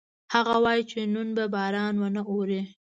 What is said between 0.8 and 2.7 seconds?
چې نن به باران ونه اوري